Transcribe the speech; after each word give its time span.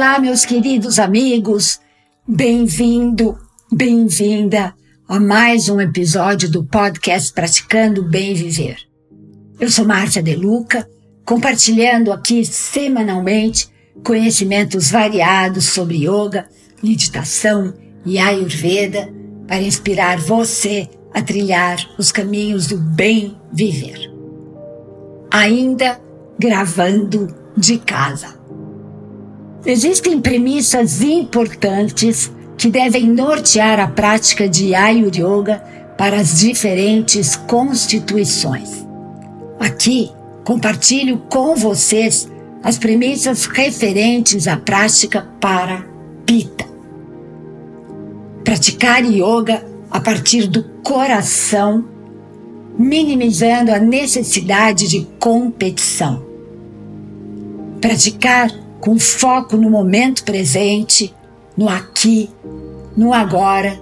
Olá, 0.00 0.18
meus 0.18 0.46
queridos 0.46 0.98
amigos. 0.98 1.78
Bem-vindo, 2.26 3.38
bem-vinda 3.70 4.74
a 5.06 5.20
mais 5.20 5.68
um 5.68 5.78
episódio 5.78 6.50
do 6.50 6.64
podcast 6.64 7.30
Praticando 7.34 8.08
Bem 8.08 8.32
Viver. 8.32 8.78
Eu 9.60 9.70
sou 9.70 9.84
Márcia 9.84 10.22
Deluca, 10.22 10.88
compartilhando 11.22 12.14
aqui 12.14 12.46
semanalmente 12.46 13.68
conhecimentos 14.02 14.90
variados 14.90 15.66
sobre 15.66 16.06
yoga, 16.06 16.48
meditação 16.82 17.74
e 18.06 18.18
ayurveda 18.18 19.06
para 19.46 19.60
inspirar 19.60 20.18
você 20.18 20.88
a 21.12 21.20
trilhar 21.20 21.76
os 21.98 22.10
caminhos 22.10 22.66
do 22.66 22.78
bem 22.78 23.38
viver. 23.52 24.10
Ainda 25.30 26.00
gravando 26.38 27.36
de 27.54 27.76
casa. 27.76 28.39
Existem 29.64 30.20
premissas 30.20 31.02
importantes 31.02 32.30
que 32.56 32.70
devem 32.70 33.06
nortear 33.08 33.78
a 33.78 33.86
prática 33.86 34.48
de 34.48 34.74
Ayur 34.74 35.10
Yoga 35.14 35.62
para 35.98 36.18
as 36.18 36.40
diferentes 36.40 37.36
constituições. 37.36 38.86
Aqui 39.58 40.10
compartilho 40.44 41.18
com 41.28 41.54
vocês 41.54 42.28
as 42.62 42.78
premissas 42.78 43.46
referentes 43.46 44.48
à 44.48 44.56
prática 44.56 45.26
para 45.40 45.84
Pita. 46.24 46.64
Praticar 48.44 49.04
yoga 49.04 49.64
a 49.90 50.00
partir 50.00 50.46
do 50.46 50.64
coração, 50.82 51.84
minimizando 52.78 53.72
a 53.72 53.78
necessidade 53.78 54.88
de 54.88 55.06
competição. 55.18 56.22
Praticar 57.80 58.50
com 58.80 58.98
foco 58.98 59.56
no 59.56 59.70
momento 59.70 60.24
presente, 60.24 61.14
no 61.56 61.68
aqui, 61.68 62.30
no 62.96 63.12
agora, 63.12 63.78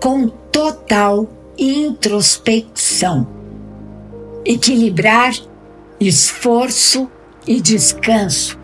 com 0.00 0.28
total 0.28 1.28
introspecção. 1.56 3.26
Equilibrar 4.44 5.32
esforço 6.00 7.08
e 7.46 7.60
descanso. 7.60 8.58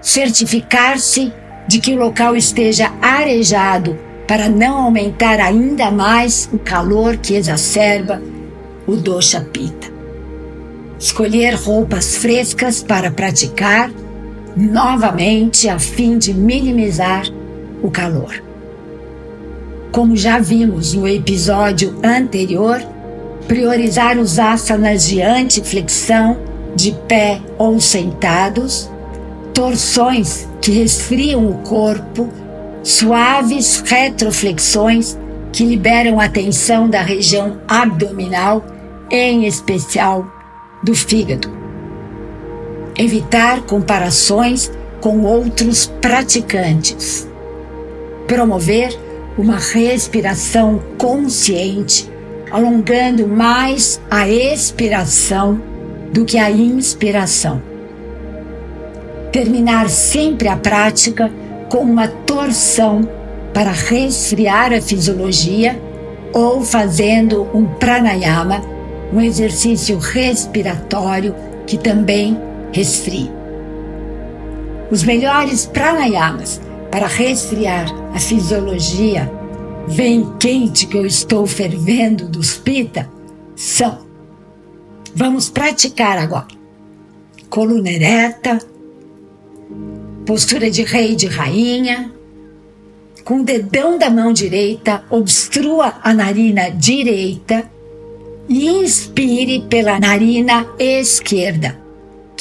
Certificar-se 0.00 1.32
de 1.68 1.78
que 1.78 1.92
o 1.92 1.98
local 1.98 2.36
esteja 2.36 2.92
arejado 3.00 3.98
para 4.26 4.48
não 4.48 4.78
aumentar 4.78 5.40
ainda 5.40 5.90
mais 5.90 6.48
o 6.52 6.58
calor 6.58 7.16
que 7.18 7.34
exacerba 7.34 8.22
o 8.86 8.96
dosha 8.96 9.40
pita. 9.40 9.92
Escolher 10.98 11.54
roupas 11.54 12.16
frescas 12.16 12.82
para 12.82 13.10
praticar 13.10 13.90
novamente 14.56 15.68
a 15.68 15.78
fim 15.78 16.18
de 16.18 16.32
minimizar 16.32 17.24
o 17.82 17.90
calor. 17.90 18.42
Como 19.90 20.16
já 20.16 20.38
vimos 20.38 20.94
no 20.94 21.06
episódio 21.06 21.98
anterior, 22.02 22.80
priorizar 23.46 24.18
os 24.18 24.38
asanas 24.38 25.06
de 25.06 25.22
antiflexão 25.22 26.38
de 26.74 26.92
pé 27.06 27.40
ou 27.58 27.80
sentados, 27.80 28.90
torções 29.52 30.48
que 30.60 30.72
resfriam 30.72 31.48
o 31.48 31.58
corpo, 31.58 32.28
suaves 32.82 33.82
retroflexões 33.86 35.16
que 35.52 35.64
liberam 35.64 36.18
a 36.18 36.28
tensão 36.28 36.88
da 36.88 37.00
região 37.00 37.60
abdominal, 37.68 38.64
em 39.10 39.46
especial 39.46 40.26
do 40.82 40.94
fígado. 40.94 41.63
Evitar 42.96 43.62
comparações 43.62 44.70
com 45.00 45.22
outros 45.22 45.86
praticantes. 46.00 47.28
Promover 48.26 48.96
uma 49.36 49.58
respiração 49.58 50.80
consciente, 50.96 52.08
alongando 52.50 53.26
mais 53.26 54.00
a 54.08 54.28
expiração 54.28 55.60
do 56.12 56.24
que 56.24 56.38
a 56.38 56.48
inspiração. 56.50 57.60
Terminar 59.32 59.90
sempre 59.90 60.46
a 60.46 60.56
prática 60.56 61.30
com 61.68 61.78
uma 61.78 62.06
torção 62.06 63.08
para 63.52 63.72
resfriar 63.72 64.72
a 64.72 64.80
fisiologia 64.80 65.80
ou 66.32 66.62
fazendo 66.62 67.48
um 67.52 67.64
pranayama, 67.64 68.62
um 69.12 69.20
exercício 69.20 69.98
respiratório 69.98 71.34
que 71.66 71.76
também 71.76 72.38
resfria. 72.74 73.32
Os 74.90 75.02
melhores 75.02 75.64
pranayamas 75.64 76.60
para 76.90 77.06
resfriar 77.06 77.86
a 78.14 78.18
fisiologia, 78.18 79.32
vem 79.88 80.30
quente 80.38 80.86
que 80.86 80.96
eu 80.96 81.06
estou 81.06 81.46
fervendo 81.46 82.28
dos 82.28 82.58
pita, 82.58 83.08
são 83.56 84.04
Vamos 85.16 85.48
praticar 85.48 86.18
agora. 86.18 86.48
Coluna 87.48 87.88
ereta, 87.88 88.58
postura 90.26 90.68
de 90.68 90.82
rei 90.82 91.12
e 91.12 91.16
de 91.16 91.28
rainha. 91.28 92.12
Com 93.24 93.40
o 93.40 93.44
dedão 93.44 93.96
da 93.96 94.10
mão 94.10 94.32
direita, 94.32 95.04
obstrua 95.08 95.94
a 96.02 96.12
narina 96.12 96.68
direita 96.68 97.70
e 98.48 98.66
inspire 98.66 99.60
pela 99.68 100.00
narina 100.00 100.66
esquerda, 100.78 101.78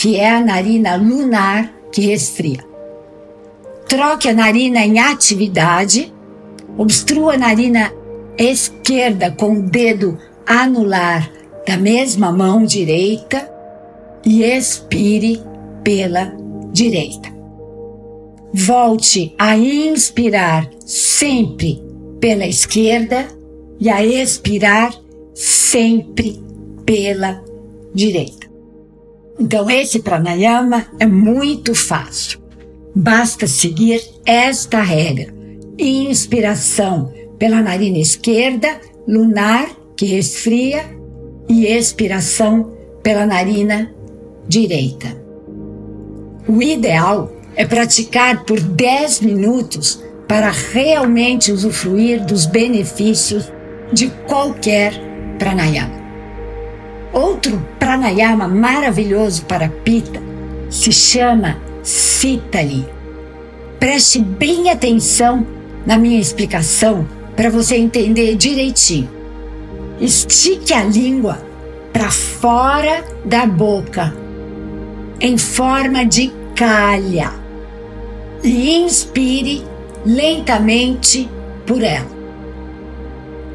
que 0.03 0.17
é 0.17 0.31
a 0.31 0.41
narina 0.41 0.97
lunar 0.97 1.73
que 1.89 2.01
resfria. 2.01 2.59
Troque 3.87 4.27
a 4.27 4.33
narina 4.33 4.81
em 4.85 4.99
atividade, 4.99 6.13
obstrua 6.77 7.35
a 7.35 7.37
narina 7.37 7.89
esquerda 8.37 9.31
com 9.31 9.59
o 9.59 9.61
dedo 9.61 10.17
anular 10.45 11.31
da 11.65 11.77
mesma 11.77 12.33
mão 12.33 12.65
direita 12.65 13.49
e 14.25 14.43
expire 14.43 15.41
pela 15.85 16.33
direita. 16.73 17.29
Volte 18.53 19.33
a 19.39 19.55
inspirar 19.55 20.69
sempre 20.85 21.81
pela 22.19 22.45
esquerda 22.45 23.25
e 23.79 23.89
a 23.89 24.05
expirar 24.05 24.93
sempre 25.33 26.43
pela 26.85 27.41
direita. 27.95 28.52
Então, 29.39 29.69
esse 29.69 29.99
pranayama 29.99 30.85
é 30.99 31.05
muito 31.05 31.73
fácil. 31.73 32.39
Basta 32.95 33.47
seguir 33.47 34.01
esta 34.25 34.81
regra. 34.81 35.33
Inspiração 35.77 37.11
pela 37.39 37.61
narina 37.61 37.97
esquerda, 37.97 38.79
lunar, 39.07 39.67
que 39.97 40.05
resfria, 40.05 40.85
e 41.49 41.65
expiração 41.65 42.71
pela 43.01 43.25
narina 43.25 43.93
direita. 44.47 45.21
O 46.47 46.61
ideal 46.61 47.31
é 47.55 47.65
praticar 47.65 48.43
por 48.45 48.59
10 48.59 49.21
minutos 49.21 50.03
para 50.27 50.51
realmente 50.51 51.51
usufruir 51.51 52.25
dos 52.25 52.45
benefícios 52.45 53.51
de 53.91 54.09
qualquer 54.27 54.93
pranayama. 55.37 56.01
Outro 57.13 57.63
pranayama 57.83 58.47
maravilhoso 58.47 59.43
para 59.43 59.67
Pita 59.67 60.21
se 60.69 60.89
chama 60.89 61.57
Sitali. 61.83 62.87
Preste 63.77 64.19
bem 64.19 64.69
atenção 64.69 65.45
na 65.85 65.97
minha 65.97 66.17
explicação 66.17 67.05
para 67.35 67.49
você 67.49 67.75
entender 67.75 68.35
direitinho. 68.37 69.09
Estique 69.99 70.73
a 70.73 70.81
língua 70.81 71.45
para 71.91 72.09
fora 72.09 73.03
da 73.25 73.45
boca, 73.45 74.15
em 75.19 75.37
forma 75.37 76.05
de 76.05 76.31
calha, 76.55 77.33
e 78.41 78.77
inspire 78.77 79.61
lentamente 80.05 81.29
por 81.67 81.83
ela. 81.83 82.07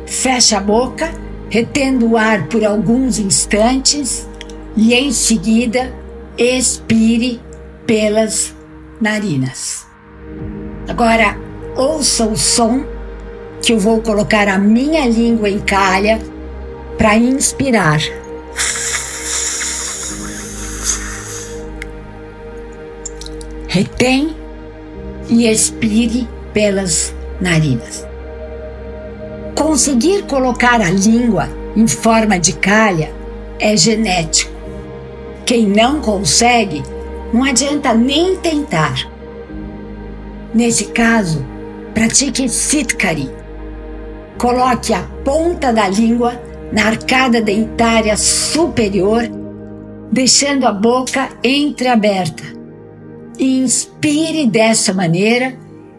Feche 0.05 0.55
a 0.55 0.61
boca, 0.61 1.11
retendo 1.50 2.11
o 2.11 2.17
ar 2.17 2.47
por 2.49 2.65
alguns 2.65 3.19
instantes 3.19 4.29
e 4.77 4.95
em 4.95 5.11
seguida 5.12 5.93
expire 6.37 7.41
pelas 7.87 8.55
narinas. 9.00 9.87
Agora 10.89 11.37
ouça 11.77 12.27
o 12.27 12.37
som 12.37 12.85
que 13.62 13.73
eu 13.73 13.79
vou 13.79 14.00
colocar 14.00 14.49
a 14.49 14.59
minha 14.59 15.06
língua 15.06 15.49
em 15.49 15.59
calha 15.59 16.21
para 16.97 17.17
inspirar. 17.17 18.00
Retém 23.69 24.35
e 25.29 25.47
expire 25.47 26.27
pelas 26.53 27.15
narinas. 27.41 28.07
Conseguir 29.58 30.22
colocar 30.22 30.81
a 30.81 30.88
língua 30.88 31.49
em 31.75 31.84
forma 31.88 32.38
de 32.38 32.52
calha 32.52 33.12
é 33.58 33.76
genético. 33.76 34.52
Quem 35.44 35.66
não 35.66 36.00
consegue, 36.00 36.81
não 37.34 37.43
adianta 37.43 37.93
nem 37.93 38.37
tentar. 38.37 39.10
Nesse 40.55 40.84
caso, 40.84 41.44
pratique 41.93 42.49
Sitkari. 42.49 43.28
Coloque 44.38 44.94
a 44.94 45.02
ponta 45.25 45.72
da 45.72 45.88
língua 45.88 46.40
na 46.70 46.87
arcada 46.87 47.40
dentária 47.40 48.16
superior, 48.16 49.25
deixando 50.12 50.69
a 50.69 50.72
boca 50.72 51.31
entreaberta. 51.43 52.44
Inspire 53.37 54.46
dessa 54.46 54.94
maneira, 54.94 55.52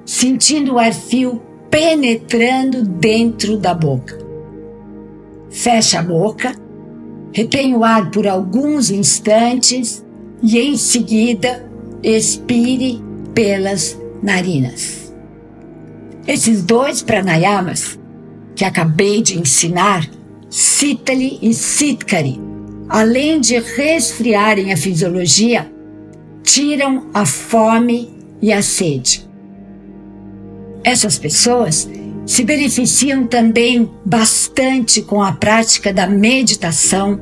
sentindo 0.06 0.76
o 0.76 0.80
ar 0.80 0.94
fio 0.94 1.49
penetrando 1.70 2.84
dentro 2.84 3.58
da 3.58 3.74
boca. 3.74 4.18
Feche 5.50 5.98
a 5.98 6.02
boca, 6.02 6.56
retém 7.32 7.76
o 7.76 7.84
ar 7.84 8.12
por 8.12 8.28
alguns 8.28 8.90
instantes 8.90 10.06
e 10.42 10.58
em 10.60 10.78
seguida 10.78 11.70
expire 12.04 13.02
pelas 13.34 14.00
narinas. 14.22 15.14
Esses 16.28 16.64
dois 16.64 17.02
pranayamas 17.02 18.00
que 18.56 18.66
acabei 18.66 19.22
de 19.22 19.40
ensinar, 19.40 20.10
Sitali 20.50 21.40
e 21.42 21.54
Sitkari, 21.54 22.40
além 22.88 23.40
de 23.40 23.60
resfriarem 23.60 24.74
a 24.74 24.78
fisiologia, 24.78 25.72
tiram 26.44 27.08
a 27.14 27.26
fome 27.26 28.10
e 28.42 28.52
a 28.52 28.62
sede. 28.62 29.29
Essas 30.90 31.20
pessoas 31.20 31.88
se 32.26 32.44
beneficiam 32.44 33.28
também 33.28 33.88
bastante 34.04 35.04
com 35.04 35.22
a 35.22 35.32
prática 35.32 35.94
da 35.94 36.08
meditação, 36.08 37.20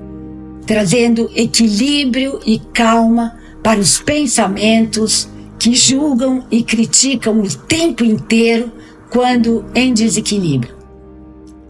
trazendo 0.66 1.30
equilíbrio 1.36 2.40
e 2.46 2.60
calma 2.60 3.38
para 3.62 3.78
os 3.78 4.00
pensamentos 4.00 5.28
que 5.60 5.76
julgam 5.76 6.46
e 6.50 6.64
criticam 6.64 7.42
o 7.42 7.56
tempo 7.58 8.06
inteiro 8.06 8.72
quando 9.10 9.66
em 9.76 9.94
desequilíbrio. 9.94 10.74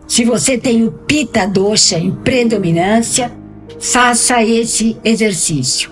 Se 0.07 0.23
você 0.23 0.55
tem 0.55 0.83
o 0.85 0.91
Pita 0.91 1.47
Dosha 1.47 1.97
em 1.97 2.11
predominância, 2.11 3.35
faça 3.79 4.43
esse 4.43 4.95
exercício. 5.03 5.89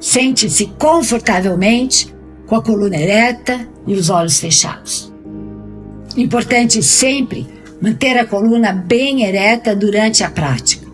Sente-se 0.00 0.66
confortavelmente 0.76 2.12
com 2.48 2.56
a 2.56 2.62
coluna 2.62 2.96
ereta 2.96 3.75
e 3.86 3.94
os 3.94 4.10
olhos 4.10 4.38
fechados. 4.38 5.12
Importante 6.16 6.82
sempre 6.82 7.46
manter 7.80 8.18
a 8.18 8.26
coluna 8.26 8.72
bem 8.72 9.22
ereta 9.22 9.76
durante 9.76 10.24
a 10.24 10.30
prática. 10.30 10.86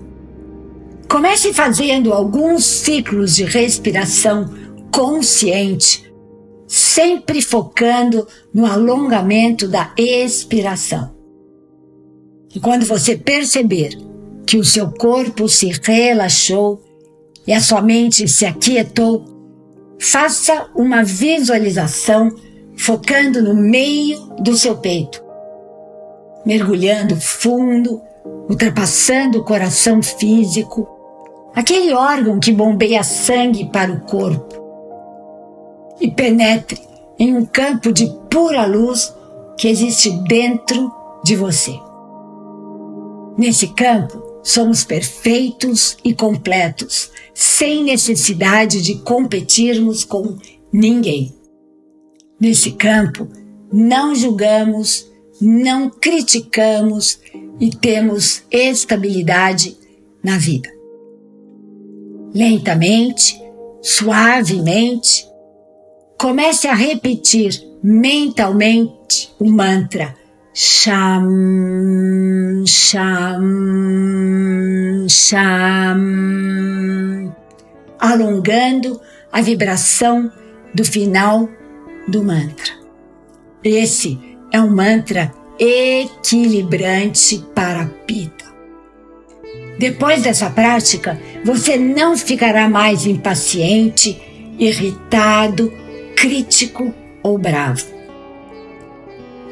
Comece 1.09 1.53
fazendo 1.53 2.12
alguns 2.12 2.65
ciclos 2.65 3.37
de 3.37 3.44
respiração 3.44 4.50
consciente, 4.91 6.12
sempre 6.67 7.41
focando 7.41 8.27
no 8.53 8.67
alongamento 8.67 9.69
da 9.69 9.93
expiração. 9.97 11.15
E 12.55 12.61
quando 12.61 12.85
você 12.85 13.17
perceber 13.17 13.97
que 14.47 14.56
o 14.59 14.65
seu 14.65 14.91
corpo 14.91 15.49
se 15.49 15.73
relaxou 15.83 16.83
e 17.47 17.53
a 17.53 17.61
sua 17.61 17.81
mente 17.81 18.27
se 18.29 18.45
aquietou, 18.45 19.25
faça 19.99 20.69
uma 20.75 21.03
visualização 21.03 22.35
focando 22.77 23.43
no 23.43 23.55
meio 23.55 24.19
do 24.41 24.57
seu 24.57 24.77
peito, 24.77 25.23
mergulhando 26.45 27.17
fundo, 27.17 28.01
ultrapassando 28.49 29.39
o 29.39 29.45
coração 29.45 30.03
físico, 30.03 30.89
aquele 31.55 31.93
órgão 31.93 32.41
que 32.41 32.53
bombeia 32.53 33.03
sangue 33.03 33.71
para 33.71 33.93
o 33.93 34.01
corpo, 34.01 34.61
e 36.01 36.11
penetre 36.11 36.81
em 37.19 37.37
um 37.37 37.45
campo 37.45 37.93
de 37.93 38.07
pura 38.29 38.67
luz 38.67 39.15
que 39.57 39.69
existe 39.69 40.11
dentro 40.27 40.93
de 41.25 41.37
você. 41.37 41.79
Nesse 43.39 43.69
campo, 43.69 44.41
somos 44.43 44.85
perfeitos 44.85 45.97
e 46.05 46.13
completos, 46.13 47.11
sem 47.33 47.85
necessidade 47.85 48.83
de 48.83 48.97
competirmos 48.97 50.05
com 50.05 50.37
ninguém. 50.73 51.42
Nesse 52.43 52.73
campo, 52.73 53.29
não 53.73 54.17
julgamos, 54.17 55.09
não 55.41 55.89
criticamos 55.89 57.21
e 57.61 57.71
temos 57.71 58.43
estabilidade 58.50 59.77
na 60.25 60.39
vida. 60.39 60.69
Lentamente, 62.35 63.41
suavemente, 63.81 65.25
comece 66.19 66.67
a 66.67 66.75
repetir 66.75 67.53
mentalmente 67.81 69.33
o 69.38 69.49
mantra 69.49 70.12
Sham, 70.53 71.29
Sham, 72.67 73.41
Sham, 75.09 75.97
alongando 78.00 79.00
a 79.31 79.41
vibração 79.41 80.29
do 80.75 80.85
final 80.85 81.49
do 82.08 82.22
mantra. 82.22 82.72
Esse 83.62 84.19
é 84.52 84.60
um 84.60 84.75
mantra 84.75 85.32
equilibrante 85.58 87.44
para 87.54 87.82
a 87.82 87.87
pita. 87.87 88.44
Depois 89.78 90.22
dessa 90.22 90.50
prática, 90.50 91.19
você 91.44 91.76
não 91.76 92.16
ficará 92.16 92.69
mais 92.69 93.06
impaciente, 93.06 94.20
irritado, 94.58 95.72
crítico 96.16 96.93
ou 97.22 97.38
bravo. 97.38 97.84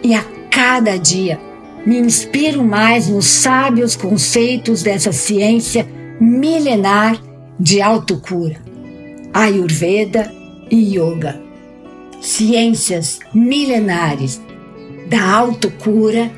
E 0.03 0.15
a 0.15 0.25
cada 0.51 0.97
dia 0.97 1.39
me 1.87 1.99
inspiro 1.99 2.63
mais 2.63 3.09
nos 3.09 3.27
sábios 3.27 3.97
conceitos 3.97 4.83
dessa 4.83 5.13
ciência 5.13 5.89
milenar 6.21 7.21
de 7.59 7.81
autocura, 7.81 8.57
Ayurveda 9.33 10.33
e 10.71 10.97
Yoga. 10.97 11.50
Ciências 12.21 13.19
milenares 13.33 14.41
da 15.09 15.23
autocura 15.23 16.31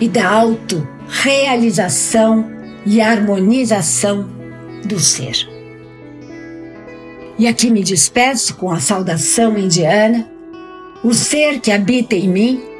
e 0.00 0.08
da 0.08 0.28
autorrealização 0.28 2.50
e 2.84 3.00
harmonização 3.00 4.28
do 4.84 4.98
ser. 4.98 5.48
E 7.38 7.46
aqui 7.46 7.70
me 7.70 7.82
despeço 7.82 8.56
com 8.56 8.70
a 8.70 8.80
saudação 8.80 9.56
indiana: 9.56 10.28
o 11.02 11.14
ser 11.14 11.60
que 11.60 11.70
habita 11.70 12.14
em 12.14 12.28
mim 12.28 12.74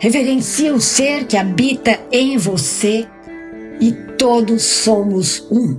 Reverencia 0.00 0.72
o 0.72 0.80
ser 0.80 1.26
que 1.26 1.36
habita 1.36 1.98
em 2.12 2.36
você 2.36 3.04
e 3.80 3.92
todos 4.16 4.62
somos 4.62 5.44
um. 5.50 5.76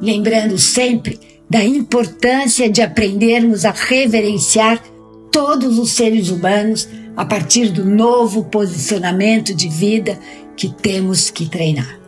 Lembrando 0.00 0.58
sempre 0.58 1.20
da 1.52 1.62
importância 1.62 2.70
de 2.70 2.80
aprendermos 2.80 3.66
a 3.66 3.72
reverenciar 3.72 4.82
todos 5.30 5.78
os 5.78 5.90
seres 5.90 6.30
humanos 6.30 6.88
a 7.14 7.26
partir 7.26 7.68
do 7.68 7.84
novo 7.84 8.44
posicionamento 8.44 9.54
de 9.54 9.68
vida 9.68 10.18
que 10.56 10.70
temos 10.70 11.28
que 11.28 11.44
treinar. 11.44 12.00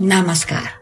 Namaskar. 0.00 0.79